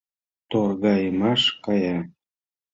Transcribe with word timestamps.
Торгайымаш 0.49 1.41
кая. 1.63 1.97